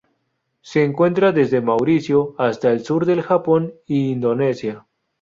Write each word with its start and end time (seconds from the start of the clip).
Se 0.61 0.83
encuentra 0.83 1.31
desde 1.31 1.61
Mauricio 1.61 2.33
hasta 2.39 2.71
el 2.71 2.83
sur 2.83 3.05
del 3.05 3.21
Japón 3.21 3.75
y 3.85 4.09
Indonesia. 4.09 4.87